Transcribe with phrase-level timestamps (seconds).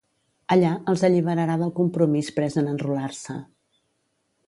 [0.55, 3.41] Allà els alliberarà del compromís pres en enrolar-se.